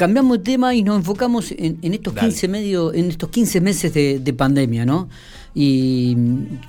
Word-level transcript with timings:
cambiamos 0.00 0.38
de 0.38 0.44
tema 0.44 0.74
y 0.74 0.82
nos 0.82 0.96
enfocamos 0.96 1.52
en, 1.52 1.78
estos 1.92 2.14
15 2.14 2.48
medio, 2.48 2.94
en 2.94 3.10
estos 3.10 3.28
15 3.28 3.60
meses 3.60 3.92
de, 3.92 4.32
pandemia, 4.32 4.86
¿no? 4.86 5.10
Y 5.54 6.16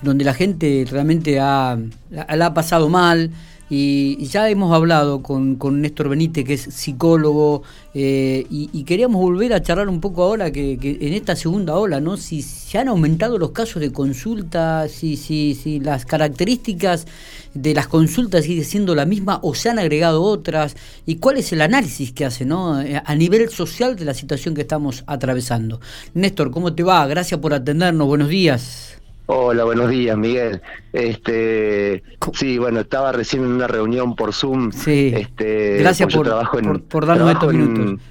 donde 0.01 0.25
la 0.25 0.33
gente 0.33 0.85
realmente 0.92 1.39
ha, 1.39 1.79
la 2.09 2.46
ha 2.46 2.54
pasado 2.54 2.89
mal, 2.89 3.31
y 3.73 4.26
ya 4.26 4.50
hemos 4.50 4.73
hablado 4.73 5.23
con, 5.23 5.55
con 5.55 5.79
Néstor 5.79 6.10
Benítez, 6.10 6.44
que 6.44 6.55
es 6.55 6.62
psicólogo, 6.62 7.63
eh, 7.94 8.46
y, 8.50 8.84
queríamos 8.84 9.21
volver 9.21 9.54
a 9.54 9.62
charlar 9.62 9.88
un 9.88 10.02
poco 10.02 10.23
ahora 10.23 10.52
que, 10.52 10.73
en 10.73 11.13
esta 11.13 11.38
segunda 11.38 11.76
ola, 11.76 12.02
¿no? 12.02 12.18
Si 12.18 12.41
se 12.41 12.77
han 12.77 12.89
aumentado 12.89 13.38
los 13.38 13.52
casos 13.52 13.81
de 13.81 13.94
consulta, 13.94 14.89
si, 14.89 15.16
si, 15.16 15.55
si 15.55 15.80
las 15.80 16.05
características 16.05 17.07
de 17.54 17.73
las 17.73 17.88
consultas 17.88 18.44
sigue 18.44 18.66
siendo 18.66 18.94
la 18.94 19.05
misma 19.05 19.39
o 19.41 19.55
se 19.55 19.70
han 19.70 19.80
agregado 19.80 20.22
otras, 20.22 20.76
y 21.05 21.16
cuál 21.16 21.38
es 21.38 21.53
el 21.53 21.62
análisis 21.62 22.12
que 22.12 22.26
hace, 22.26 22.44
¿no? 22.44 22.81
Eh, 22.81 23.02
a 23.03 23.16
nivel 23.16 23.49
social 23.49 23.95
de 23.95 24.03
la 24.03 24.13
situación 24.13 24.53
que 24.53 24.62
estamos 24.62 25.05
atravesando. 25.08 25.80
Néstor, 26.13 26.52
¿cómo 26.52 26.73
te 26.73 26.84
va? 26.84 27.08
Gracias 27.08 27.40
por 27.40 27.53
atendernos, 27.53 28.05
buenos 28.05 28.27
días. 28.27 29.01
Hola, 29.34 29.63
buenos 29.63 29.90
días, 29.90 30.17
Miguel. 30.17 30.62
Este, 30.91 32.03
sí, 32.34 32.58
bueno, 32.58 32.81
estaba 32.81 33.13
recién 33.13 33.44
en 33.45 33.52
una 33.52 33.66
reunión 33.66 34.13
por 34.13 34.34
Zoom. 34.34 34.73
Sí. 34.73 35.13
Este, 35.16 35.77
Gracias 35.77 36.13
por, 36.13 36.26
trabajo 36.26 36.59
por, 36.90 37.05
darnos 37.05 37.31
estos 37.31 37.54
minutos. 37.54 38.02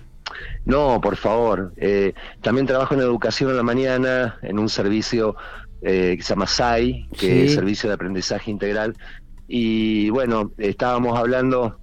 no, 0.65 0.99
por 0.99 1.17
favor. 1.17 1.75
Eh, 1.77 2.15
también 2.41 2.67
trabajo 2.67 2.95
en 2.95 3.01
educación 3.01 3.51
en 3.51 3.59
la 3.59 3.63
mañana, 3.63 4.39
en 4.41 4.59
un 4.59 4.71
servicio 4.71 5.37
eh, 5.83 6.15
que 6.17 6.23
se 6.23 6.31
llama 6.31 6.47
SAI, 6.47 7.07
que 7.19 7.45
es 7.45 7.55
Servicio 7.55 7.91
de 7.91 7.97
Aprendizaje 7.97 8.51
Integral. 8.51 8.97
Y 9.47 10.09
bueno, 10.09 10.53
estábamos 10.57 11.19
hablando, 11.19 11.81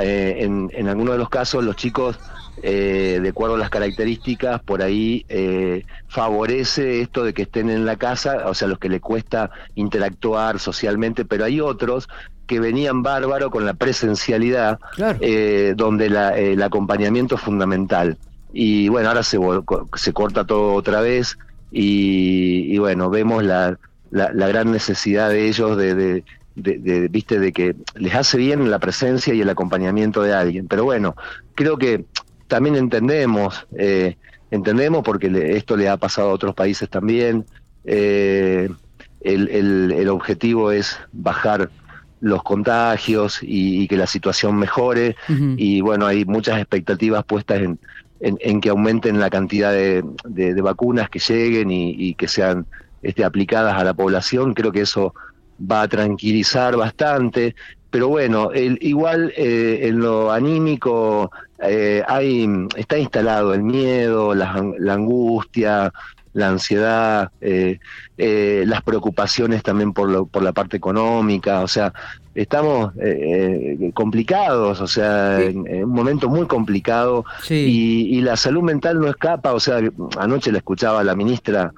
eh, 0.00 0.38
en, 0.40 0.72
en 0.72 0.88
algunos 0.88 1.14
de 1.14 1.18
los 1.18 1.28
casos, 1.28 1.62
los 1.62 1.76
chicos 1.76 2.18
eh, 2.62 3.18
de 3.22 3.28
acuerdo 3.28 3.56
a 3.56 3.58
las 3.58 3.70
características, 3.70 4.62
por 4.62 4.82
ahí 4.82 5.24
eh, 5.28 5.84
favorece 6.08 7.00
esto 7.02 7.22
de 7.22 7.34
que 7.34 7.42
estén 7.42 7.68
en 7.70 7.84
la 7.84 7.96
casa, 7.96 8.44
o 8.46 8.54
sea, 8.54 8.68
los 8.68 8.78
que 8.78 8.88
le 8.88 9.00
cuesta 9.00 9.50
interactuar 9.74 10.58
socialmente, 10.58 11.24
pero 11.24 11.44
hay 11.44 11.60
otros 11.60 12.08
que 12.46 12.60
venían 12.60 13.02
bárbaro 13.02 13.50
con 13.50 13.66
la 13.66 13.74
presencialidad, 13.74 14.78
eh, 15.20 15.74
donde 15.76 16.06
el 16.06 16.62
acompañamiento 16.62 17.34
es 17.34 17.40
fundamental. 17.40 18.16
Y 18.52 18.88
bueno, 18.88 19.08
ahora 19.08 19.22
se, 19.22 19.38
se 19.96 20.12
corta 20.12 20.44
todo 20.44 20.74
otra 20.74 21.00
vez 21.00 21.36
y, 21.70 22.78
bueno, 22.78 23.10
vemos 23.10 23.44
la, 23.44 23.78
la, 24.10 24.48
gran 24.48 24.70
necesidad 24.70 25.28
de 25.28 25.48
ellos 25.48 25.76
de, 25.76 25.94
de 25.94 26.24
de, 26.54 27.08
viste 27.08 27.38
de 27.38 27.52
que 27.52 27.76
les 27.96 28.14
hace 28.14 28.38
bien 28.38 28.70
la 28.70 28.78
presencia 28.78 29.34
y 29.34 29.42
el 29.42 29.50
acompañamiento 29.50 30.22
de 30.22 30.32
alguien 30.32 30.66
pero 30.66 30.84
bueno 30.84 31.14
creo 31.54 31.76
que 31.76 32.06
también 32.48 32.76
entendemos, 32.76 33.66
eh, 33.76 34.16
entendemos 34.50 35.02
porque 35.02 35.28
esto 35.56 35.76
le 35.76 35.88
ha 35.88 35.96
pasado 35.96 36.30
a 36.30 36.32
otros 36.32 36.54
países 36.54 36.88
también. 36.88 37.44
Eh, 37.84 38.68
el, 39.20 40.08
objetivo 40.08 40.70
es 40.70 40.98
bajar 41.12 41.70
los 42.20 42.42
contagios 42.42 43.40
y, 43.42 43.86
que 43.88 43.96
la 43.96 44.06
situación 44.06 44.56
mejore. 44.56 45.16
Y 45.56 45.80
bueno, 45.80 46.06
hay 46.06 46.24
muchas 46.24 46.58
expectativas 46.58 47.24
puestas 47.24 47.60
en, 47.60 47.78
en, 48.20 48.60
que 48.60 48.70
aumenten 48.70 49.20
la 49.20 49.30
cantidad 49.30 49.72
de, 49.72 50.02
vacunas 50.62 51.10
que 51.10 51.18
lleguen 51.18 51.70
y, 51.70 52.14
que 52.14 52.28
sean 52.28 52.66
este, 53.02 53.24
aplicadas 53.24 53.74
a 53.78 53.84
la 53.84 53.94
población. 53.94 54.54
Creo 54.54 54.72
que 54.72 54.82
eso 54.82 55.14
va 55.60 55.82
a 55.82 55.88
tranquilizar 55.88 56.76
bastante 56.76 57.54
pero 57.96 58.08
bueno, 58.08 58.52
el, 58.52 58.76
igual 58.82 59.32
eh, 59.38 59.78
en 59.84 60.00
lo 60.00 60.30
anímico 60.30 61.30
eh, 61.62 62.02
hay, 62.06 62.46
está 62.76 62.98
instalado 62.98 63.54
el 63.54 63.62
miedo, 63.62 64.34
la, 64.34 64.50
angustia, 64.50 65.90
la 66.34 66.48
ansiedad, 66.48 67.30
eh, 67.40 67.78
las 68.18 68.82
preocupaciones 68.82 69.62
también 69.62 69.94
por, 69.94 70.10
lo, 70.10 70.26
por 70.26 70.42
la 70.42 70.52
parte 70.52 70.76
económica, 70.76 71.62
o 71.62 71.68
sea, 71.68 71.90
estamos 72.34 72.92
complicados, 73.94 74.82
o 74.82 74.86
sea, 74.86 75.40
en, 75.40 75.84
un 75.84 75.90
momento 75.90 76.28
muy 76.28 76.46
complicado. 76.46 77.24
Y, 77.48 78.14
y, 78.14 78.20
la 78.20 78.36
salud 78.36 78.62
mental 78.62 79.00
no 79.00 79.08
escapa, 79.08 79.54
o 79.54 79.60
sea, 79.60 79.80
anoche 80.18 80.52
la 80.52 80.58
escuchaba 80.58 81.02
la 81.02 81.16
ministra 81.16 81.72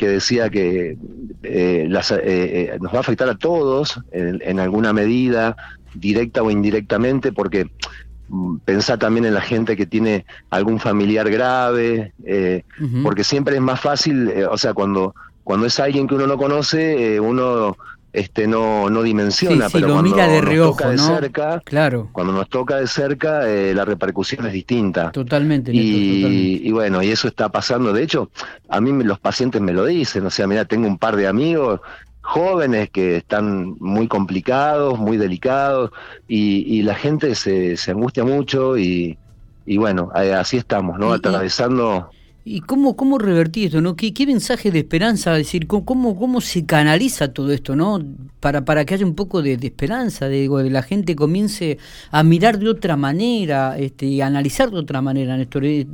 que 0.00 0.08
decía 0.08 0.50
que 0.50 0.96
eh, 1.42 1.86
las, 1.88 2.10
eh, 2.10 2.18
eh, 2.22 2.78
nos 2.80 2.92
va 2.92 2.98
a 2.98 3.00
afectar 3.00 3.28
a 3.28 3.36
todos 3.36 3.98
en, 4.12 4.60
alguna 4.60 4.92
medida, 4.92 5.56
directa 5.94 6.42
o 6.42 6.50
indirectamente, 6.50 7.32
porque 7.32 7.70
mm, 8.28 8.58
pensar 8.58 8.98
también 8.98 9.24
en 9.24 9.34
la 9.34 9.40
gente 9.40 9.76
que 9.76 9.86
tiene 9.86 10.26
algún 10.50 10.78
familiar 10.78 11.30
grave, 11.30 12.12
porque 13.02 13.24
siempre 13.24 13.54
es 13.54 13.62
más 13.62 13.80
fácil, 13.80 14.30
o 14.50 14.58
sea, 14.58 14.74
cuando, 14.74 15.14
cuando 15.42 15.66
es 15.66 15.80
alguien 15.80 16.06
que 16.06 16.14
uno 16.14 16.26
no 16.26 16.36
conoce, 16.36 17.18
uno 17.18 17.76
este 18.12 18.46
no 18.46 18.90
no 18.90 19.02
dimensiona, 19.02 19.68
pero 19.70 19.88
cuando 19.88 20.12
nos 20.12 20.76
toca 20.76 20.90
de 20.90 20.98
cerca, 20.98 21.60
claro. 21.60 22.08
cuando 22.12 22.32
nos 22.32 22.48
toca 22.48 22.76
de 22.76 22.86
cerca, 22.86 23.48
eh, 23.48 23.72
la 23.74 23.84
repercusión 23.84 24.46
es 24.46 24.52
distinta. 24.52 25.12
Totalmente, 25.12 25.70
y, 25.72 26.70
bueno, 26.72 27.02
y 27.02 27.10
eso 27.10 27.28
está 27.28 27.48
pasando. 27.48 27.92
De 27.92 28.02
hecho, 28.02 28.30
a 28.68 28.80
mí 28.80 28.90
los 29.04 29.18
pacientes 29.18 29.60
me 29.60 29.72
lo 29.72 29.84
dicen. 29.84 30.26
O 30.26 30.30
sea, 30.30 30.46
mira, 30.46 30.64
tengo 30.64 30.86
un 30.86 30.98
par 30.98 31.16
de 31.16 31.26
amigos 31.26 31.80
jóvenes 32.22 32.90
que 32.90 33.16
están 33.16 33.76
muy 33.80 34.06
complicados, 34.06 34.98
muy 34.98 35.16
delicados, 35.16 35.90
y, 36.28 36.82
la 36.82 36.94
gente 36.94 37.34
se, 37.34 37.76
se 37.76 37.90
angustia 37.92 38.24
mucho 38.24 38.76
y, 38.76 39.18
y 39.66 39.76
bueno, 39.76 40.10
eh, 40.14 40.34
así 40.34 40.56
estamos, 40.56 40.98
¿no? 40.98 41.12
Atravesando 41.12 42.10
¿Y 42.52 42.62
cómo, 42.62 42.96
cómo 42.96 43.16
revertir 43.16 43.66
esto? 43.66 43.80
¿no? 43.80 43.94
¿Qué, 43.94 44.12
mensaje 44.26 44.72
de 44.72 44.80
esperanza? 44.80 45.32
decir, 45.32 45.68
¿cómo, 45.68 46.18
cómo 46.18 46.40
se 46.40 46.66
canaliza 46.66 47.32
todo 47.32 47.52
esto? 47.52 47.76
¿no? 47.76 48.00
Para, 48.40 48.64
para 48.64 48.84
que 48.84 48.94
haya 48.94 49.06
un 49.06 49.14
poco 49.14 49.40
de, 49.40 49.52
esperanza, 49.52 50.26
de, 50.26 50.48
de 50.48 50.70
la 50.70 50.82
gente 50.82 51.14
comience 51.14 51.78
a 52.10 52.24
mirar 52.24 52.58
de 52.58 52.68
otra 52.68 52.96
manera 52.96 53.78
este, 53.78 54.06
y 54.06 54.20
a 54.20 54.26
analizar 54.26 54.68
de 54.68 54.78
otra 54.78 55.00
manera, 55.00 55.36
Néstor. 55.36 55.64
Eh, 55.64 55.86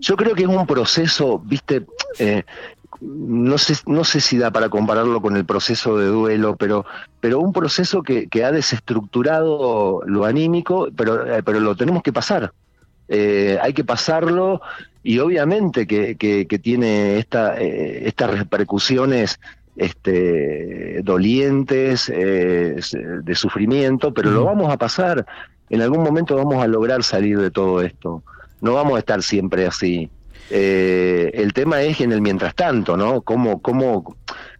Yo 0.00 0.16
creo 0.16 0.34
que 0.34 0.44
es 0.44 0.48
un 0.48 0.66
proceso, 0.66 1.40
viste, 1.40 1.84
eh, 2.18 2.42
no 3.02 3.58
sé, 3.58 3.74
no 3.84 4.02
sé 4.04 4.20
si 4.22 4.38
da 4.38 4.50
para 4.50 4.70
compararlo 4.70 5.20
con 5.20 5.36
el 5.36 5.44
proceso 5.44 5.98
de 5.98 6.06
duelo, 6.06 6.56
pero, 6.56 6.86
pero 7.20 7.38
un 7.38 7.52
proceso 7.52 8.02
que, 8.02 8.28
que 8.28 8.44
ha 8.44 8.50
desestructurado 8.50 10.00
lo 10.06 10.24
anímico, 10.24 10.88
pero, 10.96 11.30
eh, 11.30 11.42
pero 11.42 11.60
lo 11.60 11.76
tenemos 11.76 12.02
que 12.02 12.14
pasar. 12.14 12.50
Eh, 13.12 13.58
hay 13.60 13.72
que 13.72 13.82
pasarlo 13.82 14.62
y 15.02 15.18
obviamente 15.18 15.84
que, 15.88 16.16
que, 16.16 16.58
tiene 16.60 17.18
esta, 17.18 17.60
eh, 17.60 18.06
estas 18.06 18.30
repercusiones 18.30 19.40
este, 19.74 21.00
dolientes, 21.02 22.08
eh, 22.08 22.76
de 23.24 23.34
sufrimiento, 23.34 24.14
pero 24.14 24.30
lo 24.30 24.44
vamos 24.44 24.72
a 24.72 24.76
pasar, 24.76 25.26
en 25.70 25.82
algún 25.82 26.04
momento 26.04 26.36
vamos 26.36 26.62
a 26.62 26.68
lograr 26.68 27.02
salir 27.02 27.40
de 27.40 27.50
todo 27.50 27.82
esto, 27.82 28.22
no 28.60 28.74
vamos 28.74 28.94
a 28.94 29.00
estar 29.00 29.24
siempre 29.24 29.66
así. 29.66 30.08
el 30.48 31.52
tema 31.52 31.82
es 31.82 32.00
en 32.00 32.12
el 32.12 32.20
mientras 32.20 32.54
tanto, 32.54 32.96
¿no? 32.96 33.22
¿Cómo, 33.22 33.60
cómo, 33.60 34.16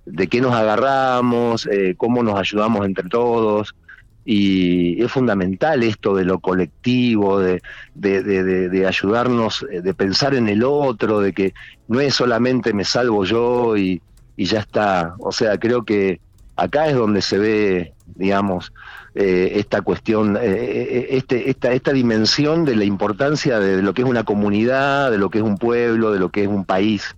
de 0.07 0.27
qué 0.27 0.41
nos 0.41 0.55
agarramos, 0.55 1.69
cómo 1.99 2.25
nos 2.25 2.37
ayudamos 2.37 2.85
entre 2.85 3.09
todos, 3.09 3.77
y 4.25 5.03
es 5.03 5.11
fundamental 5.11 5.83
esto 5.83 6.15
de 6.15 6.25
lo 6.25 6.41
colectivo, 6.41 7.41
de, 7.41 7.63
de, 7.95 8.87
ayudarnos, 8.87 9.67
eh, 9.71 9.81
de 9.81 9.95
pensar 9.95 10.35
en 10.35 10.49
el 10.49 10.63
otro, 10.63 11.21
de 11.21 11.33
que 11.33 11.55
no 11.89 12.01
es 12.01 12.15
solamente 12.15 12.73
me 12.73 12.85
salvo 12.85 13.25
yo 13.25 13.77
y, 13.77 14.03
ya 14.37 14.61
está. 14.61 15.15
O 15.19 15.33
sea, 15.33 15.59
creo 15.59 15.85
que 15.85 16.21
acá 16.57 16.89
es 16.89 16.95
donde 16.95 17.21
se 17.21 17.39
ve, 17.39 17.93
digamos, 18.15 18.73
eh, 19.15 19.53
esta 19.57 19.83
cuestión, 19.83 20.39
eh, 20.41 21.09
este, 21.11 21.51
esta, 21.51 21.73
esta 21.73 21.93
dimensión 21.93 22.65
de 22.65 22.77
la 22.77 22.85
importancia 22.85 23.59
de 23.59 23.83
lo 23.83 23.93
que 23.93 24.03
es 24.03 24.09
una 24.09 24.25
comunidad, 24.25 25.11
de 25.11 25.19
lo 25.19 25.29
que 25.29 25.39
es 25.39 25.45
un 25.45 25.59
pueblo, 25.59 26.13
de 26.13 26.21
lo 26.21 26.31
que 26.31 26.43
es 26.43 26.49
un 26.49 26.65
país. 26.65 27.17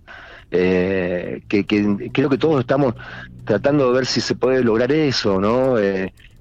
que, 0.49 1.41
que, 1.47 2.11
creo 2.13 2.29
que 2.29 2.37
todos 2.37 2.59
estamos 2.59 2.93
tratando 3.45 3.87
de 3.87 3.93
ver 3.93 4.05
si 4.05 4.21
se 4.21 4.35
puede 4.35 4.63
lograr 4.63 4.91
eso, 4.91 5.39
¿no? 5.39 5.77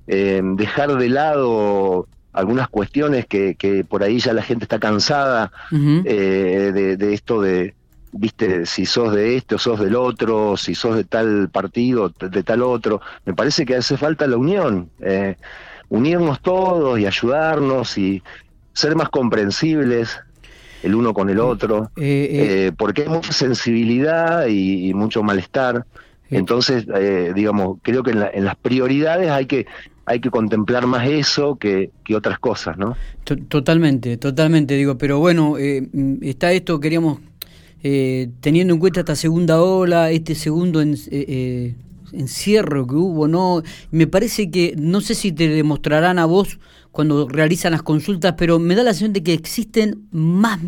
Eh, 0.06 0.40
dejar 0.42 0.96
de 0.96 1.08
lado 1.08 2.08
algunas 2.32 2.68
cuestiones 2.68 3.26
que, 3.26 3.54
que, 3.54 3.84
por 3.84 4.02
ahí 4.02 4.18
ya 4.18 4.32
la 4.32 4.42
gente 4.42 4.64
está 4.64 4.78
cansada 4.78 5.52
eh, 6.04 6.96
de, 6.98 7.14
esto 7.14 7.42
de, 7.42 7.74
viste, 8.12 8.64
si 8.66 8.86
sos 8.86 9.14
de 9.14 9.36
este 9.36 9.56
o 9.56 9.58
sos 9.58 9.78
del 9.80 9.94
otro, 9.96 10.56
si 10.56 10.74
sos 10.74 10.96
de 10.96 11.04
tal 11.04 11.50
partido, 11.50 12.08
de 12.08 12.42
tal 12.42 12.62
otro. 12.62 13.00
Me 13.26 13.34
parece 13.34 13.66
que 13.66 13.76
hace 13.76 13.96
falta 13.96 14.26
la 14.26 14.38
unión, 14.38 14.90
eh, 15.00 15.36
unirnos 15.88 16.40
todos 16.40 16.98
y 16.98 17.06
ayudarnos 17.06 17.98
y 17.98 18.22
ser 18.72 18.96
más 18.96 19.10
comprensibles 19.10 20.18
el 20.82 20.94
uno 20.96 21.14
con 21.14 21.30
el 21.30 21.38
otro, 21.38 21.92
eh, 21.96 22.72
porque 22.76 23.02
hay 23.02 23.08
mucha 23.08 23.32
sensibilidad 23.32 24.46
y 24.46 24.92
mucho 24.94 25.22
malestar. 25.22 25.84
Entonces, 26.32 26.86
eh, 26.94 27.32
digamos, 27.34 27.78
creo 27.82 28.02
que 28.02 28.10
en, 28.10 28.44
las 28.44 28.56
prioridades 28.56 29.30
hay 29.30 29.46
que 29.46 29.66
hay 30.04 30.18
que 30.18 30.30
contemplar 30.30 30.86
más 30.88 31.06
eso 31.06 31.56
que, 31.56 31.90
que 32.04 32.16
otras 32.16 32.40
cosas, 32.40 32.76
¿no? 32.76 32.96
Totalmente, 33.48 34.16
totalmente, 34.16 34.74
digo, 34.74 34.98
pero 34.98 35.20
bueno, 35.20 35.58
eh, 35.58 35.88
mm, 35.92 36.16
está 36.22 36.52
esto, 36.52 36.80
queríamos, 36.80 37.20
eh, 37.84 38.28
teniendo 38.40 38.74
en 38.74 38.80
cuenta 38.80 39.00
esta 39.00 39.14
segunda 39.14 39.62
ola, 39.62 40.10
este 40.10 40.34
segundo 40.34 40.80
en, 40.80 40.96
encierro 42.12 42.86
que 42.86 42.96
hubo, 42.96 43.28
¿no? 43.28 43.62
Me 43.92 44.08
parece 44.08 44.50
que, 44.50 44.74
no 44.76 45.00
sé 45.00 45.14
si 45.14 45.30
te 45.30 45.48
demostrarán 45.48 46.18
a 46.18 46.26
vos 46.26 46.58
cuando 46.90 47.28
realizan 47.28 47.72
las 47.72 47.82
consultas, 47.82 48.34
pero 48.36 48.58
me 48.58 48.74
da 48.74 48.82
la 48.82 48.90
sensación 48.90 49.12
de 49.12 49.22
que 49.22 49.34
existen 49.34 50.08
más 50.10 50.58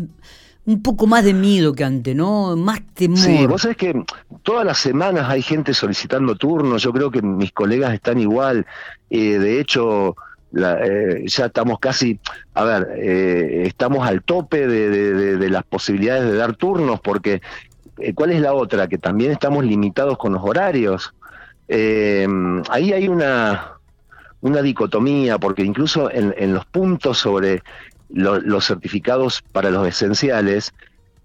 un 0.65 0.81
poco 0.81 1.05
más 1.05 1.23
de 1.23 1.33
miedo 1.33 1.73
que 1.73 1.83
antes, 1.83 2.15
¿no? 2.15 2.55
Más 2.55 2.81
temor. 2.93 3.19
Sí, 3.19 3.45
vos 3.45 3.61
sabés 3.61 3.77
que 3.77 4.03
todas 4.43 4.65
las 4.65 4.79
semanas 4.79 5.29
hay 5.29 5.41
gente 5.41 5.73
solicitando 5.73 6.35
turnos, 6.35 6.81
yo 6.81 6.91
creo 6.91 7.11
que 7.11 7.21
mis 7.21 7.51
colegas 7.51 7.93
están 7.93 8.19
igual, 8.19 8.65
eh, 9.09 9.39
de 9.39 9.59
hecho... 9.59 10.15
Eh, 10.57 11.25
ya 11.25 11.47
estamos 11.47 11.79
casi, 11.79 12.17
a 12.53 12.63
ver, 12.63 12.87
eh, 12.95 13.63
estamos 13.65 14.07
al 14.07 14.23
tope 14.23 14.65
de, 14.67 15.49
las 15.49 15.63
posibilidades 15.65 16.23
de 16.23 16.37
dar 16.37 16.55
turnos, 16.55 17.01
porque 17.01 17.41
¿cuál 18.13 18.31
es 18.31 18.39
la 18.39 18.53
otra? 18.53 18.87
Que 18.87 18.97
también 18.97 19.33
estamos 19.33 19.65
limitados 19.65 20.17
con 20.17 20.31
los 20.31 20.41
horarios. 20.41 21.13
ahí 21.67 22.93
hay 22.93 23.09
una, 23.09 23.73
una 24.39 24.61
dicotomía, 24.61 25.39
porque 25.39 25.63
incluso 25.63 26.09
en, 26.09 26.33
en 26.37 26.53
los 26.53 26.65
puntos 26.67 27.17
sobre 27.17 27.61
los 28.15 28.65
certificados 28.65 29.43
para 29.51 29.69
los 29.69 29.87
esenciales, 29.87 30.73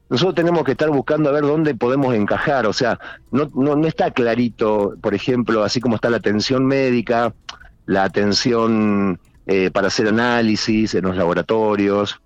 nosotros 0.08 0.34
tenemos 0.34 0.64
que 0.64 0.72
estar 0.72 0.90
buscando 0.90 1.28
a 1.28 1.32
ver 1.32 1.42
dónde 1.42 1.74
podemos 1.74 2.14
encajar. 2.14 2.66
O 2.66 2.72
sea, 2.72 2.98
no, 3.30 3.50
no, 3.54 3.86
está 3.86 4.10
clarito, 4.10 4.96
por 5.00 5.14
ejemplo, 5.14 5.62
así 5.62 5.80
como 5.80 5.94
está 5.94 6.10
la 6.10 6.16
atención 6.16 6.66
médica, 6.66 7.32
la 7.86 8.04
atención 8.04 9.20
eh, 9.46 9.70
para 9.70 9.86
hacer 9.86 10.08
análisis 10.08 10.94
en 10.94 11.04
los 11.04 11.16
laboratorios, 11.16 12.20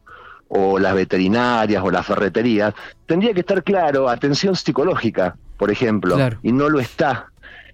o 0.49 0.79
las 0.79 0.95
veterinarias 0.95 1.83
o 1.83 1.91
las 1.91 2.07
ferreterías, 2.07 2.75
tendría 3.07 3.35
que 3.35 3.41
estar 3.41 3.63
claro 3.63 4.09
atención 4.09 4.55
psicológica, 4.55 5.37
por 5.57 5.71
ejemplo, 5.71 6.17
y 6.43 6.53
no 6.53 6.69
lo 6.69 6.81
está. 6.81 7.27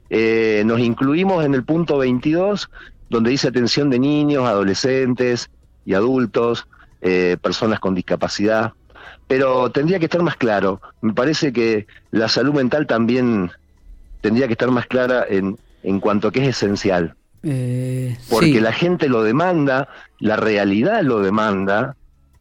Eh, 0.09 0.63
nos 0.65 0.81
incluimos 0.81 1.45
en 1.45 1.55
el 1.55 1.63
punto 1.63 1.99
22, 1.99 2.71
donde 3.11 3.31
dice 3.31 3.49
atención 3.49 3.91
de 3.91 3.99
niños, 3.99 4.47
adolescentes 4.47 5.51
y 5.85 5.95
adultos, 5.95 6.67
eh, 7.01 7.37
personas 7.41 7.81
con 7.81 7.95
discapacidad, 7.95 8.73
pero 9.27 9.71
tendría 9.71 9.99
que 9.99 10.07
estar 10.07 10.23
más 10.23 10.37
claro. 10.37 10.81
Me 11.01 11.13
parece 11.13 11.53
que 11.53 11.87
la 12.11 12.29
salud 12.29 12.55
mental 12.55 12.87
también 12.87 13.51
tendría 14.21 14.47
que 14.47 14.53
estar 14.53 14.71
más 14.71 14.87
clara 14.87 15.25
en, 15.29 15.59
en 15.83 16.01
cuanto 16.01 16.29
a 16.29 16.33
que 16.33 16.43
es 16.43 16.49
esencial. 16.49 17.15
Eh, 17.43 18.17
Porque 18.29 18.61
la 18.61 18.73
gente 18.73 19.09
lo 19.09 19.23
demanda, 19.23 19.89
la 20.19 20.37
realidad 20.37 21.03
lo 21.03 21.21
demanda, 21.21 21.97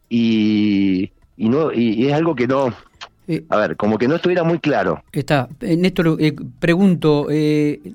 y, 0.10 1.12
y 1.38 1.50
no 1.50 1.72
y 1.72 2.08
es 2.08 2.14
algo 2.14 2.36
que 2.36 2.48
no 2.48 2.74
eh, 3.32 3.46
a 3.50 3.58
ver, 3.58 3.78
como 3.78 4.00
que 4.00 4.08
no 4.08 4.16
estuviera 4.16 4.44
muy 4.44 4.58
claro. 4.58 5.04
Está. 5.12 5.50
Eh, 5.62 5.78
Néstor, 5.78 6.18
eh, 6.20 6.34
pregunto, 6.60 7.28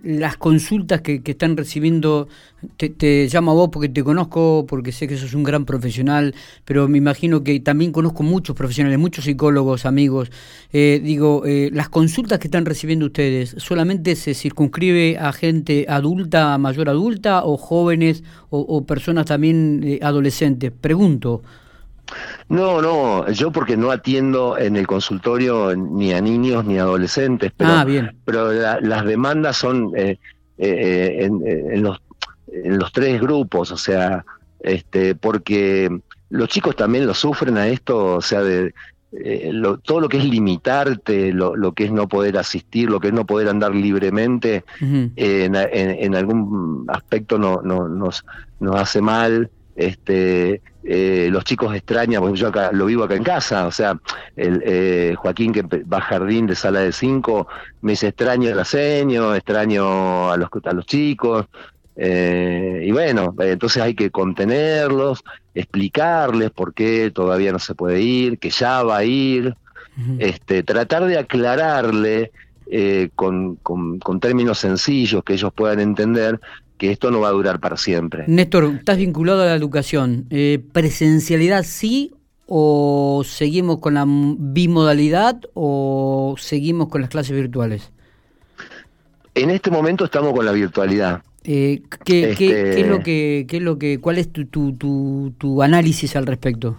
las 0.04 0.36
consultas 0.36 1.00
que, 1.00 1.20
están 1.24 1.56
recibiendo, 1.56 2.28
te, 2.76 3.28
llamo 3.32 3.50
a 3.50 3.54
vos 3.54 3.70
porque 3.72 3.88
te 3.88 4.04
conozco, 4.04 4.64
porque 4.68 4.92
sé 4.92 5.08
que 5.08 5.16
sos 5.16 5.34
un 5.34 5.42
gran 5.42 5.64
profesional, 5.64 6.36
pero 6.64 6.86
me 6.86 6.98
imagino 6.98 7.42
que 7.42 7.58
también 7.58 7.90
conozco 7.90 8.22
muchos 8.22 8.54
profesionales, 8.54 8.96
muchos 8.96 9.24
psicólogos, 9.24 9.86
amigos. 9.86 10.30
digo, 10.72 11.42
las 11.72 11.88
consultas 11.88 12.38
que 12.38 12.46
están 12.46 12.64
recibiendo 12.64 13.06
ustedes, 13.06 13.56
¿solamente 13.58 14.14
se 14.14 14.34
circunscribe 14.34 15.18
a 15.18 15.32
gente 15.32 15.86
adulta, 15.88 16.56
mayor 16.58 16.88
adulta, 16.88 17.44
o 17.44 17.56
jóvenes, 17.56 18.22
o 18.50 18.86
personas 18.86 19.26
también 19.26 19.98
adolescentes? 20.00 20.70
Pregunto. 20.80 21.42
No, 22.48 22.82
no, 22.82 23.30
yo 23.30 23.50
porque 23.50 23.76
no 23.76 23.90
atiendo 23.90 24.58
en 24.58 24.76
el 24.76 24.86
consultorio 24.86 25.74
ni 25.74 26.12
a 26.12 26.20
niños 26.20 26.64
ni 26.64 26.78
a 26.78 26.82
adolescentes, 26.82 27.52
pero, 27.56 27.70
ah, 27.72 27.84
bien. 27.84 28.16
pero 28.24 28.52
las 28.52 29.04
demandas 29.04 29.56
son 29.56 29.92
eh, 29.96 30.18
eh, 30.58 31.18
en, 31.22 31.82
los, 31.82 32.00
en 32.52 32.78
los 32.78 32.92
tres 32.92 33.20
grupos, 33.20 33.72
o 33.72 33.76
sea, 33.76 34.24
este, 34.60 35.14
porque 35.14 35.90
los 36.30 36.48
chicos 36.48 36.76
también 36.76 37.06
lo 37.06 37.14
sufren 37.14 37.56
a 37.56 37.66
esto, 37.68 38.16
o 38.16 38.20
sea, 38.20 38.42
de, 38.42 38.74
eh, 39.12 39.52
todo 39.82 40.00
lo 40.00 40.08
que 40.08 40.18
es 40.18 40.24
limitarte, 40.24 41.32
lo, 41.32 41.56
lo, 41.56 41.72
que 41.72 41.84
es 41.84 41.92
no 41.92 42.08
poder 42.08 42.36
asistir, 42.36 42.90
lo 42.90 43.00
que 43.00 43.08
es 43.08 43.14
no 43.14 43.24
poder 43.24 43.48
andar 43.48 43.74
libremente, 43.74 44.64
en, 44.80 45.54
en, 45.54 46.14
algún 46.14 46.84
aspecto 46.88 47.38
no, 47.38 47.62
no, 47.62 47.88
nos, 47.88 48.24
nos 48.60 48.76
hace 48.76 49.00
mal 49.00 49.50
este 49.76 50.62
eh, 50.86 51.28
los 51.30 51.44
chicos 51.44 51.74
extrañan, 51.74 52.20
porque 52.20 52.38
yo 52.38 52.48
acá 52.48 52.70
lo 52.70 52.84
vivo 52.84 53.04
acá 53.04 53.14
en 53.14 53.24
casa, 53.24 53.66
o 53.66 53.70
sea, 53.70 53.98
el 54.36 54.62
eh, 54.66 55.14
Joaquín 55.16 55.50
que 55.50 55.62
va 55.62 55.96
a 55.96 56.02
jardín 56.02 56.46
de 56.46 56.54
sala 56.54 56.80
de 56.80 56.92
cinco, 56.92 57.48
me 57.80 57.92
dice 57.92 58.08
extraño 58.08 58.50
el 58.50 58.58
aseño, 58.58 59.34
extraño 59.34 60.30
a 60.30 60.36
los, 60.36 60.50
a 60.62 60.72
los 60.74 60.84
chicos, 60.84 61.46
eh, 61.96 62.82
y 62.84 62.92
bueno, 62.92 63.34
entonces 63.38 63.82
hay 63.82 63.94
que 63.94 64.10
contenerlos, 64.10 65.24
explicarles 65.54 66.50
por 66.50 66.74
qué 66.74 67.10
todavía 67.10 67.52
no 67.52 67.60
se 67.60 67.74
puede 67.74 68.02
ir, 68.02 68.38
que 68.38 68.50
ya 68.50 68.82
va 68.82 68.98
a 68.98 69.04
ir, 69.04 69.56
este, 70.18 70.62
tratar 70.64 71.06
de 71.06 71.16
aclararle 71.16 72.30
con, 73.14 73.56
con, 73.56 74.00
con, 74.00 74.20
términos 74.20 74.58
sencillos 74.58 75.22
que 75.22 75.34
ellos 75.34 75.52
puedan 75.54 75.80
entender 75.80 76.40
que 76.78 76.90
esto 76.90 77.10
no 77.10 77.20
va 77.20 77.28
a 77.28 77.32
durar 77.32 77.60
para 77.60 77.76
siempre. 77.76 78.24
Néstor, 78.26 78.64
estás 78.78 78.98
vinculado 78.98 79.42
a 79.42 79.46
la 79.46 79.54
educación. 79.54 80.26
Eh, 80.30 80.62
¿Presencialidad 80.72 81.62
sí 81.62 82.12
o 82.46 83.22
seguimos 83.24 83.78
con 83.78 83.94
la 83.94 84.04
bimodalidad 84.06 85.40
o 85.54 86.34
seguimos 86.38 86.88
con 86.88 87.00
las 87.00 87.10
clases 87.10 87.36
virtuales? 87.36 87.90
En 89.34 89.50
este 89.50 89.70
momento 89.70 90.04
estamos 90.04 90.32
con 90.32 90.44
la 90.44 90.52
virtualidad. 90.52 91.22
Eh, 91.44 91.82
¿qué, 92.04 92.30
es 92.30 92.40
este 92.40 92.86
lo 92.86 93.00
que, 93.00 93.44
qué 93.48 93.58
es 93.58 93.62
lo 93.62 93.78
que, 93.78 94.00
cuál 94.00 94.18
es 94.18 94.32
tu, 94.32 94.46
tu, 94.46 95.32
tu, 95.36 95.62
análisis 95.62 96.16
al 96.16 96.26
respecto? 96.26 96.78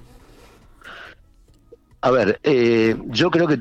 A 2.02 2.12
ver, 2.12 2.40
eh, 2.44 2.96
yo 3.08 3.30
creo 3.30 3.48
que 3.48 3.60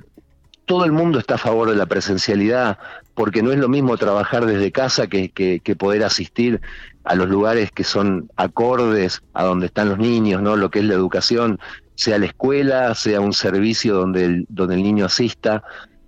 todo 0.66 0.84
el 0.84 0.93
mundo 0.93 1.19
está 1.19 1.34
a 1.34 1.38
favor 1.38 1.70
de 1.70 1.76
la 1.76 1.87
presencialidad, 1.87 2.78
porque 3.14 3.43
no 3.43 3.52
es 3.52 3.58
lo 3.58 3.69
mismo 3.69 3.96
trabajar 3.96 4.46
desde 4.46 4.72
casa 4.72 5.06
que, 5.06 5.31
que, 5.31 5.76
poder 5.76 6.05
asistir 6.05 6.61
a 7.05 7.14
los 7.14 7.28
lugares 7.28 7.70
que 7.70 7.84
son 7.84 8.31
acordes 8.37 9.22
a 9.34 9.44
donde 9.44 9.66
están 9.66 9.90
los 9.90 9.99
niños, 9.99 10.43
¿no? 10.43 10.56
Lo 10.56 10.70
que 10.70 10.81
es 10.81 10.84
la 10.87 10.94
educación, 10.94 11.58
sea 11.94 12.19
la 12.19 12.26
escuela, 12.26 12.94
sea 12.94 13.20
un 13.20 13.32
servicio 13.32 13.94
donde 13.94 14.25
el, 14.25 14.46
donde 14.49 14.76
el 14.76 14.83
niño 14.83 15.04
asista, 15.04 15.62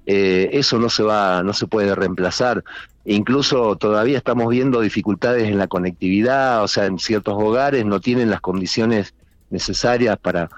eh, 0.06 0.50
eso 0.52 0.78
no 0.78 0.88
se 0.88 1.02
va, 1.02 1.42
no 1.42 1.52
se 1.52 1.66
puede 1.66 1.94
reemplazar. 1.94 2.64
Incluso 3.04 3.76
todavía 3.76 4.18
estamos 4.18 4.48
viendo 4.48 4.80
dificultades 4.80 5.44
en 5.44 5.58
la 5.58 5.68
conectividad, 5.68 6.62
o 6.64 6.68
sea, 6.68 6.86
en 6.86 6.98
ciertos 6.98 7.34
hogares 7.36 7.84
no 7.84 8.00
tienen 8.00 8.30
las 8.30 8.40
condiciones 8.40 9.14
necesarias 9.50 10.16
para, 10.18 10.48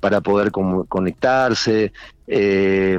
para 0.00 0.20
poder 0.20 0.50
conectarse. 0.50 1.92
Eh, 2.34 2.98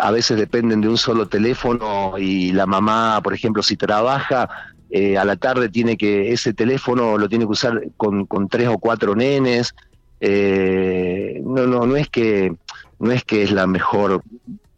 a 0.00 0.10
veces 0.10 0.38
dependen 0.38 0.80
de 0.80 0.88
un 0.88 0.96
solo 0.96 1.28
teléfono 1.28 2.14
y 2.16 2.50
la 2.52 2.64
mamá, 2.64 3.20
por 3.22 3.34
ejemplo, 3.34 3.62
si 3.62 3.76
trabaja, 3.76 4.48
eh, 4.88 5.18
a 5.18 5.24
la 5.26 5.36
tarde 5.36 5.68
tiene 5.68 5.98
que 5.98 6.32
ese 6.32 6.54
teléfono 6.54 7.18
lo 7.18 7.28
tiene 7.28 7.44
que 7.44 7.52
usar 7.52 7.82
con, 7.98 8.26
tres 8.48 8.68
o 8.68 8.78
cuatro 8.78 9.14
nenes. 9.14 9.74
Eh, 10.20 11.42
no, 11.44 11.66
no, 11.66 11.84
no 11.84 11.96
es 11.96 12.08
que 12.08 12.56
no 12.98 13.12
es 13.12 13.22
que 13.22 13.42
es 13.42 13.52
la 13.52 13.66
mejor 13.66 14.22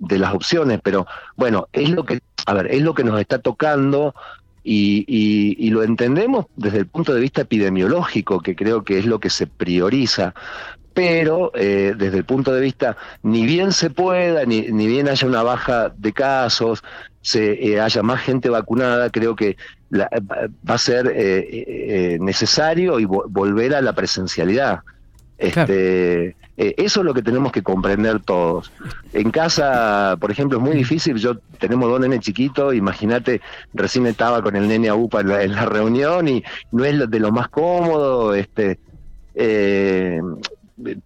de 0.01 0.19
las 0.19 0.35
opciones, 0.35 0.81
pero 0.83 1.07
bueno, 1.37 1.69
es 1.73 1.89
lo 1.91 2.05
que, 2.05 2.19
a 2.45 2.55
ver, 2.55 2.67
es 2.73 2.83
lo 2.83 2.93
que 2.93 3.05
nos 3.05 3.21
está 3.21 3.39
tocando 3.39 4.17
y, 4.65 5.71
lo 5.71 5.85
entendemos 5.85 6.47
desde 6.57 6.79
el 6.79 6.87
punto 6.87 7.15
de 7.15 7.21
vista 7.21 7.43
epidemiológico, 7.43 8.41
que 8.41 8.57
creo 8.57 8.83
que 8.83 8.99
es 8.99 9.07
lo 9.07 9.21
que 9.21 9.31
se 9.31 9.47
prioriza 9.47 10.35
pero 10.97 11.53
eh, 11.55 11.93
desde 11.95 12.17
el 12.17 12.25
punto 12.25 12.55
de 12.55 12.63
vista, 12.63 12.97
ni 13.23 13.45
bien 13.45 13.73
se 13.73 13.91
pueda, 13.91 14.47
ni, 14.47 14.63
ni 14.63 14.87
bien 14.87 15.11
haya 15.11 15.29
una 15.29 15.43
baja 15.43 15.93
de 15.95 16.15
casos, 16.15 16.83
se 17.21 17.53
eh, 17.53 17.79
haya 17.79 18.03
más 18.03 18.23
gente 18.23 18.49
vacunada, 18.49 19.11
creo 19.11 19.37
que 19.37 19.59
va 19.93 20.75
a 20.75 20.79
ser 20.79 21.13
eh, 21.15 22.17
necesario 22.19 22.99
y 22.99 23.05
volver 23.05 23.75
a 23.75 23.83
la 23.83 23.93
presencialidad. 23.93 24.81
Este, 25.37 26.35
eso 26.57 27.01
es 27.01 27.05
lo 27.05 27.13
que 27.13 27.21
tenemos 27.21 27.53
que 27.53 27.63
comprender 27.63 28.21
todos. 28.21 28.73
En 29.13 29.31
casa, 29.31 30.17
por 30.19 30.31
ejemplo, 30.31 30.57
es 30.57 30.65
muy 30.65 30.75
difícil. 30.75 31.19
Yo 31.19 31.37
tenemos 31.59 31.91
dos 31.91 32.01
nenes 32.01 32.21
chiquitos. 32.21 32.75
Imagínate, 32.75 33.43
recién 33.75 34.07
estaba 34.07 34.41
con 34.43 34.57
el 34.57 34.67
nene 34.67 34.89
a 34.89 34.95
UPA 34.95 35.21
en 35.21 35.29
la, 35.29 35.43
en 35.43 35.53
la 35.53 35.67
reunión 35.67 36.27
y 36.27 36.43
no 36.73 36.87
es 36.87 37.11
de 37.11 37.21
lo 37.21 37.33
más 37.33 37.49
cómodo. 37.51 38.35
Este, 38.35 38.79
eh, 39.39 40.23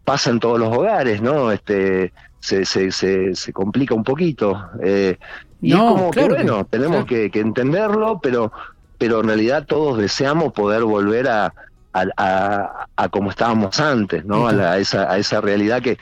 pasa 0.05 0.31
en 0.31 0.41
todos 0.41 0.59
los 0.59 0.77
hogares, 0.77 1.23
¿no? 1.23 1.53
Este, 1.53 2.13
se, 2.41 2.65
se, 2.65 2.91
se, 2.91 3.53
complica 3.53 3.95
un 3.95 4.05
poquito. 4.05 4.61
Eh, 4.83 5.17
Y 5.61 5.73
es 5.73 5.79
como 5.79 6.11
que, 6.11 6.25
bueno, 6.29 6.65
tenemos 6.65 7.05
que, 7.05 7.31
entenderlo, 7.35 8.19
pero, 8.23 8.53
pero 8.99 9.21
en 9.21 9.29
realidad 9.29 9.67
todos 9.67 9.99
deseamos 9.99 10.53
poder 10.53 10.85
volver 10.85 11.29
a, 11.29 11.53
a, 11.93 12.87
a, 12.97 13.09
como 13.09 13.31
estábamos 13.31 13.79
antes, 13.79 14.25
¿no? 14.25 14.49
A, 14.49 14.79
esa, 14.79 15.11
a 15.11 15.19
esa 15.19 15.41
realidad 15.41 15.83
que 15.83 15.99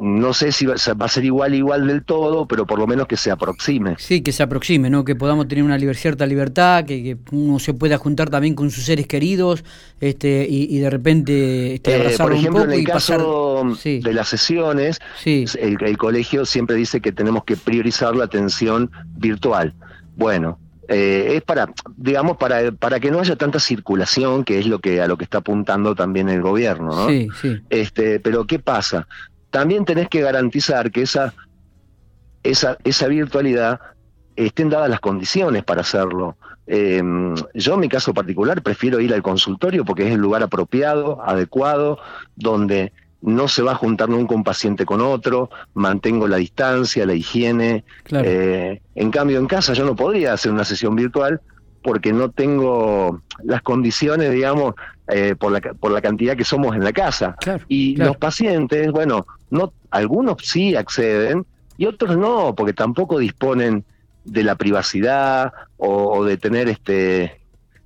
no 0.00 0.32
sé 0.32 0.52
si 0.52 0.66
va 0.66 0.74
a 0.74 1.08
ser 1.08 1.24
igual 1.24 1.54
igual 1.54 1.86
del 1.86 2.04
todo, 2.04 2.46
pero 2.46 2.66
por 2.66 2.78
lo 2.78 2.86
menos 2.86 3.06
que 3.06 3.16
se 3.16 3.30
aproxime. 3.30 3.96
Sí, 3.98 4.20
que 4.20 4.32
se 4.32 4.42
aproxime, 4.42 4.90
¿no? 4.90 5.04
Que 5.04 5.16
podamos 5.16 5.48
tener 5.48 5.64
una 5.64 5.78
cierta 5.94 6.26
libertad, 6.26 6.84
que, 6.84 7.16
uno 7.32 7.58
se 7.58 7.74
pueda 7.74 7.98
juntar 7.98 8.30
también 8.30 8.54
con 8.54 8.70
sus 8.70 8.84
seres 8.84 9.06
queridos, 9.06 9.64
este, 10.00 10.46
y, 10.48 10.78
de 10.78 10.90
repente 10.90 11.74
este, 11.74 12.14
eh, 12.14 12.16
por 12.18 12.32
ejemplo, 12.32 12.64
en 12.64 12.72
el 12.72 12.84
caso 12.84 13.66
de 13.84 14.12
las 14.12 14.28
sesiones, 14.28 15.00
el, 15.24 15.76
el 15.80 15.98
colegio 15.98 16.44
siempre 16.44 16.76
dice 16.76 17.00
que 17.00 17.12
tenemos 17.12 17.44
que 17.44 17.56
priorizar 17.56 18.14
la 18.14 18.24
atención 18.24 18.90
virtual. 19.16 19.74
Bueno, 20.16 20.58
eh, 20.88 21.36
es 21.36 21.42
para, 21.42 21.68
digamos, 21.96 22.38
para, 22.38 22.72
para 22.72 22.98
que 22.98 23.10
no 23.10 23.20
haya 23.20 23.36
tanta 23.36 23.60
circulación, 23.60 24.42
que 24.42 24.58
es 24.58 24.66
lo 24.66 24.78
que 24.78 25.02
a 25.02 25.06
lo 25.06 25.18
que 25.18 25.24
está 25.24 25.38
apuntando 25.38 25.94
también 25.94 26.30
el 26.30 26.40
gobierno, 26.40 26.94
¿no? 26.94 27.08
Sí, 27.08 27.28
sí. 27.40 27.60
Este, 27.68 28.20
pero 28.20 28.46
¿qué 28.46 28.58
pasa? 28.58 29.06
También 29.50 29.84
tenés 29.84 30.08
que 30.08 30.20
garantizar 30.20 30.90
que 30.90 31.02
esa, 31.02 31.34
esa, 32.42 32.76
esa 32.84 33.08
virtualidad 33.08 33.80
estén 34.36 34.70
dadas 34.70 34.90
las 34.90 35.00
condiciones 35.00 35.64
para 35.64 35.80
hacerlo. 35.80 36.36
Eh, 36.66 37.02
yo 37.54 37.74
en 37.74 37.80
mi 37.80 37.88
caso 37.88 38.12
particular 38.12 38.62
prefiero 38.62 39.00
ir 39.00 39.14
al 39.14 39.22
consultorio 39.22 39.84
porque 39.84 40.06
es 40.06 40.12
el 40.12 40.20
lugar 40.20 40.42
apropiado, 40.42 41.22
adecuado, 41.22 41.98
donde 42.36 42.92
no 43.20 43.48
se 43.48 43.62
va 43.62 43.72
a 43.72 43.76
juntar 43.76 44.08
nunca 44.08 44.34
un 44.34 44.44
paciente 44.44 44.84
con 44.84 45.00
otro, 45.00 45.50
mantengo 45.74 46.28
la 46.28 46.36
distancia, 46.36 47.06
la 47.06 47.14
higiene. 47.14 47.84
Eh, 48.10 48.80
en 48.94 49.10
cambio, 49.10 49.38
en 49.38 49.46
casa 49.46 49.72
yo 49.72 49.84
no 49.84 49.96
podría 49.96 50.34
hacer 50.34 50.52
una 50.52 50.64
sesión 50.64 50.94
virtual 50.94 51.40
porque 51.88 52.12
no 52.12 52.30
tengo 52.30 53.22
las 53.42 53.62
condiciones, 53.62 54.30
digamos, 54.30 54.74
eh, 55.06 55.34
por, 55.38 55.52
la, 55.52 55.60
por 55.62 55.90
la 55.90 56.02
cantidad 56.02 56.36
que 56.36 56.44
somos 56.44 56.76
en 56.76 56.84
la 56.84 56.92
casa. 56.92 57.34
y 57.66 57.96
los 57.96 58.18
pacientes, 58.18 58.92
bueno, 58.92 59.26
no 59.48 59.72
algunos 59.90 60.36
sí 60.42 60.76
acceden 60.76 61.46
y 61.78 61.86
otros 61.86 62.18
no, 62.18 62.54
porque 62.54 62.74
tampoco 62.74 63.18
disponen 63.18 63.86
de 64.26 64.42
la 64.42 64.56
privacidad 64.56 65.54
o, 65.78 66.26
de 66.26 66.36
tener 66.36 66.68
este 66.68 67.40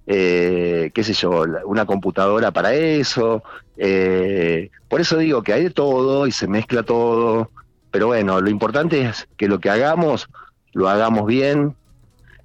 eh, 0.08 0.90
qué 0.92 1.04
sé 1.04 1.12
yo, 1.12 1.44
una 1.64 1.86
computadora 1.86 2.50
para 2.50 2.74
eso. 2.74 3.44
Eh, 3.76 4.68
por 4.88 5.00
eso 5.00 5.16
digo 5.16 5.44
que 5.44 5.52
hay 5.52 5.62
de 5.62 5.70
todo 5.70 6.26
y 6.26 6.32
se 6.32 6.48
mezcla 6.48 6.82
todo, 6.82 7.52
pero 7.92 8.08
bueno, 8.08 8.40
lo 8.40 8.50
importante 8.50 9.02
es 9.02 9.28
que 9.36 9.46
lo 9.46 9.60
que 9.60 9.70
hagamos, 9.70 10.28
lo 10.72 10.88
hagamos 10.88 11.24
bien, 11.24 11.76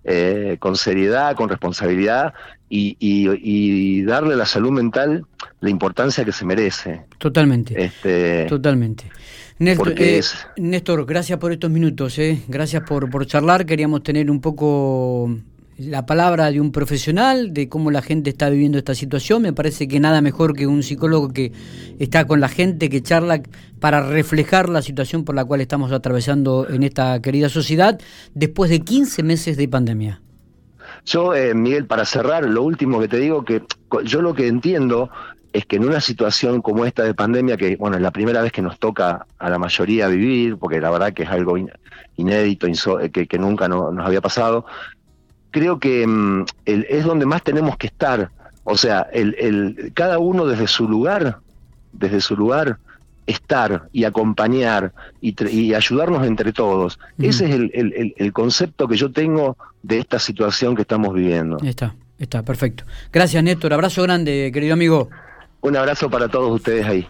eh, 0.10 0.56
con 0.60 0.78
seriedad, 0.78 1.36
con 1.36 1.50
responsabilidad 1.50 2.34
y, 2.70 4.04
darle 4.04 4.36
a 4.36 4.38
la 4.38 4.46
salud 4.46 4.72
mental 4.72 5.26
la 5.60 5.70
importancia 5.70 6.24
que 6.24 6.32
se 6.32 6.46
merece. 6.46 7.02
Totalmente. 7.18 7.84
Este, 7.84 8.46
totalmente. 8.46 9.04
Néstor, 9.60 9.94
eh, 9.98 10.22
Néstor, 10.56 11.06
gracias 11.06 11.38
por 11.40 11.52
estos 11.52 11.70
minutos, 11.70 12.18
eh. 12.20 12.42
gracias 12.48 12.84
por, 12.84 13.10
por 13.10 13.26
charlar. 13.26 13.66
Queríamos 13.66 14.02
tener 14.02 14.32
un 14.32 14.40
poco 14.40 15.30
la 15.78 16.06
palabra 16.06 16.52
de 16.52 16.60
un 16.60 16.72
profesional, 16.72 17.54
de 17.54 17.70
cómo 17.70 17.92
la 17.92 18.02
gente 18.02 18.30
está 18.30 18.50
viviendo 18.50 18.78
esta 18.78 18.96
situación. 18.96 19.44
Me 19.44 19.54
parece 19.54 19.88
que 19.88 20.00
nada 20.00 20.22
mejor 20.22 20.54
que 20.54 20.66
un 20.66 20.82
psicólogo 20.82 21.30
que 21.30 21.52
está 22.00 22.26
con 22.26 22.40
la 22.40 22.50
gente, 22.50 22.90
que 22.90 23.02
charla 23.02 23.42
para 23.80 24.02
reflejar 24.02 24.70
la 24.70 24.82
situación 24.82 25.24
por 25.24 25.36
la 25.36 25.46
cual 25.46 25.62
estamos 25.62 25.92
atravesando 25.92 26.68
en 26.68 26.84
esta 26.84 27.22
querida 27.22 27.50
sociedad 27.50 28.00
después 28.34 28.72
de 28.72 28.80
15 28.80 29.24
meses 29.24 29.58
de 29.58 29.68
pandemia. 29.68 30.22
Yo, 31.06 31.36
eh, 31.36 31.54
Miguel, 31.54 31.86
para 31.86 32.06
cerrar, 32.06 32.44
lo 32.46 32.64
último 32.64 33.00
que 33.00 33.08
te 33.08 33.18
digo, 33.18 33.46
que 33.46 33.62
yo 34.04 34.22
lo 34.22 34.34
que 34.34 34.48
entiendo 34.48 35.10
es 35.54 35.66
que 35.66 35.78
en 35.78 35.86
una 35.86 36.02
situación 36.02 36.62
como 36.62 36.86
esta 36.86 37.04
de 37.04 37.14
pandemia, 37.14 37.56
que 37.56 37.76
bueno, 37.78 37.96
es 37.96 38.02
la 38.02 38.12
primera 38.12 38.42
vez 38.42 38.52
que 38.52 38.62
nos 38.62 38.78
toca 38.80 39.26
a 39.38 39.50
la 39.50 39.58
mayoría 39.58 40.08
vivir, 40.08 40.58
porque 40.58 40.82
la 40.82 40.90
verdad 40.90 41.14
que 41.14 41.24
es 41.24 41.30
algo 41.30 41.56
inédito, 42.16 42.68
que, 43.12 43.28
que 43.28 43.40
nunca 43.40 43.68
nos 43.68 44.06
había 44.06 44.22
pasado, 44.22 44.66
creo 45.52 45.80
que 45.80 46.06
mm, 46.06 46.46
es 46.66 47.06
donde 47.06 47.26
más 47.26 47.44
tenemos 47.44 47.78
que 47.78 47.88
estar. 47.88 48.30
O 48.64 48.78
sea, 48.78 49.08
el, 49.14 49.36
el, 49.40 49.92
cada 49.94 50.20
uno 50.20 50.46
desde 50.46 50.68
su 50.68 50.88
lugar, 50.88 51.40
desde 51.94 52.22
su 52.22 52.36
lugar, 52.36 52.78
estar 53.28 53.90
y 53.92 54.06
acompañar 54.06 54.94
y, 55.22 55.74
ayudarnos 55.74 56.26
entre 56.26 56.54
todos. 56.54 56.98
Ese 57.20 57.46
es 57.46 57.52
el, 57.52 58.14
el, 58.18 58.34
concepto 58.34 58.88
que 58.88 58.96
yo 58.96 59.12
tengo 59.12 59.58
de 59.84 60.00
esta 60.00 60.18
situación 60.18 60.76
que 60.76 60.84
estamos 60.84 61.14
viviendo. 61.14 61.58
Está, 61.64 61.94
está, 62.18 62.44
perfecto. 62.44 62.86
Gracias, 63.12 63.44
Néstor. 63.44 63.74
Abrazo 63.74 64.02
grande, 64.04 64.50
querido 64.54 64.74
amigo. 64.74 65.10
Un 65.62 65.76
abrazo 65.76 66.10
para 66.10 66.30
todos 66.30 66.52
ustedes 66.52 66.86
ahí. 66.86 67.06